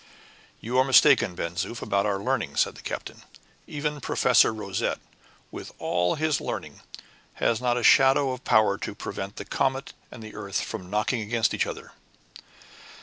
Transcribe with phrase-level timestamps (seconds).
[0.59, 3.21] "You are mistaken, Ben Zoof, about our learning," said the captain;
[3.67, 4.97] "even Professor Rosette,
[5.51, 6.81] with all his learning,
[7.35, 11.21] has not a shadow of power to prevent the comet and the earth from knocking
[11.21, 11.91] against each other."